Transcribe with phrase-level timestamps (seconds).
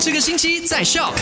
[0.00, 1.12] 这个星期在笑。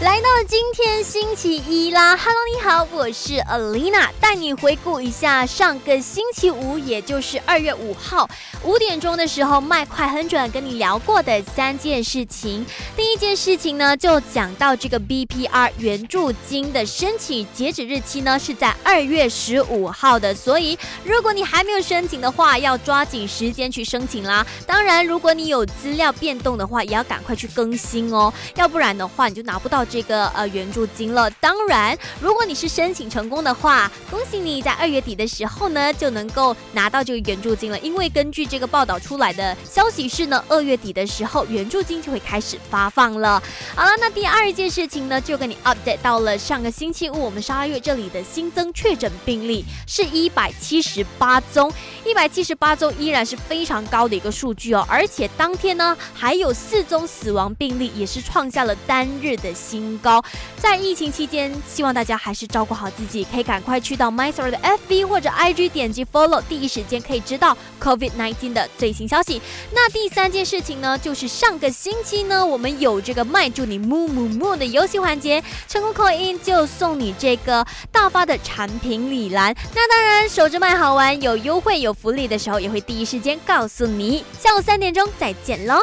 [0.00, 8.30] 来到了今天星期一啦，Hello，你好，我是 Alina，带你回顾一下上个星期五，也就是二月五号
[8.62, 12.64] 五点钟的时候，麦快很准跟你聊过的三件事情。
[12.96, 24.46] 第一件事情呢，就讲到这个 BPR 援助金的申请截止日期呢是在二月十五号的，所以如果你还没有申请的话，要抓紧时间去申请啦。
[24.64, 29.84] 当然，如果你有资料变动的话，也要赶快去更新哦，要不然的话你就拿不到。
[29.90, 31.30] 这个呃援助金了。
[31.32, 37.78] 当然，如果你是申请成功的话，恭喜你在二月底的时候呢就能够拿到这个援助金了。
[37.80, 43.42] 因为根据这个报道出来的消息是呢，二月底的时候援助金就会开始发放了。
[43.74, 51.72] 好了，那第二件事情呢，就跟你 update 到了上个星期五，我们十二月这里的新增确诊病例是一百七十八宗，
[52.04, 54.86] 一百七十八宗依然是非常高的一个数据哦。
[54.88, 59.77] 而且当天呢还有四宗死亡病例，也是创下了单日的新。
[59.78, 60.22] 新高，
[60.56, 69.40] 在疫情期间，希望大家还是照顾好自己，可以赶快去到 MyStar 的 FB 或者 IG 点击 Follow，第一时间可以知道 COVID-19 的最新消息。
[69.72, 79.54] 那第三件事情呢，就是上个星期呢，我们有这个卖祝你木木木的游戏环节，成功扣音就送你这个大发的产品礼篮。
[79.74, 84.24] 那当然，守着卖好玩，有优惠有福利的时候，也会第一时间告诉你。
[84.40, 85.82] 下午三点钟再见喽。